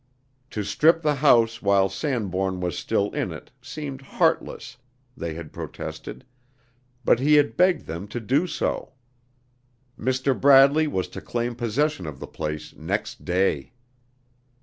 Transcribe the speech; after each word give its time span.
To 0.49 0.63
strip 0.63 1.03
the 1.03 1.13
house 1.13 1.61
while 1.61 1.87
Sanbourne 1.87 2.59
was 2.59 2.75
still 2.75 3.11
in 3.11 3.31
it 3.31 3.51
seemed 3.61 4.01
heartless, 4.01 4.77
they 5.15 5.35
had 5.35 5.53
protested; 5.53 6.25
but 7.05 7.19
he 7.19 7.35
had 7.35 7.55
begged 7.55 7.85
them 7.85 8.07
to 8.07 8.19
do 8.19 8.47
so. 8.47 8.93
Mr. 9.99 10.33
Bradley 10.33 10.87
was 10.87 11.07
to 11.09 11.21
claim 11.21 11.53
possession 11.53 12.07
of 12.07 12.19
the 12.19 12.25
place 12.25 12.75
next 12.75 13.25
day. 13.25 13.73